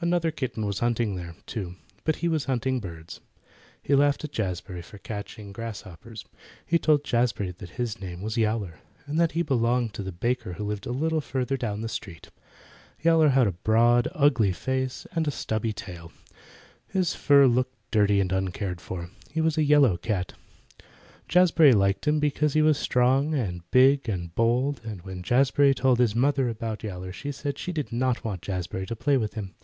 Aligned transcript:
Another 0.00 0.30
kitten 0.30 0.66
was 0.66 0.80
hunting 0.80 1.14
there, 1.16 1.34
too, 1.46 1.76
but 2.04 2.16
he 2.16 2.28
was 2.28 2.44
hunting 2.44 2.78
birds. 2.78 3.20
He 3.82 3.94
laughed 3.94 4.22
at 4.22 4.32
Jazbury 4.34 4.82
for 4.84 4.98
catching 4.98 5.50
grasshoppers. 5.50 6.26
He 6.66 6.78
told 6.78 7.04
Jazbury 7.04 7.54
his 7.70 7.98
name 8.02 8.20
was 8.20 8.36
Yowler, 8.36 8.80
and 9.06 9.18
that 9.18 9.32
he 9.32 9.40
belonged 9.40 9.94
to 9.94 10.02
the 10.02 10.12
baker 10.12 10.52
who 10.52 10.64
lived 10.64 10.86
further 11.24 11.56
down 11.56 11.80
the 11.80 11.88
street. 11.88 12.28
Yowler 13.00 13.30
had 13.30 13.46
a 13.46 13.52
broad, 13.52 14.06
ugly 14.12 14.52
face 14.52 15.06
and 15.12 15.26
a 15.26 15.30
stubby 15.30 15.72
tail, 15.72 16.12
and 16.88 16.98
his 17.00 17.14
fur 17.14 17.46
looked 17.46 17.72
dirty 17.90 18.20
and 18.20 18.30
uncared 18.30 18.82
for. 18.82 19.08
He 19.30 19.40
was 19.40 19.56
a 19.56 19.64
yellow 19.64 19.96
cat. 19.96 20.34
Jazbury 21.30 21.72
liked 21.74 22.06
him 22.06 22.20
because 22.20 22.52
he 22.52 22.60
was 22.60 22.76
strong 22.76 23.32
and 23.32 23.62
big 23.70 24.06
and 24.10 24.34
bold, 24.34 24.82
but 24.84 25.06
when 25.06 25.22
Jazbury 25.22 25.72
told 25.74 25.98
his 25.98 26.14
mother 26.14 26.50
about 26.50 26.82
Yowler 26.82 27.10
she 27.12 27.32
said 27.32 27.56
she 27.56 27.72
did 27.72 27.90
not 27.90 28.22
want 28.22 28.42
Jazbury 28.42 28.84
to 28.88 28.94
play 28.94 29.16
with 29.16 29.32
him. 29.32 29.54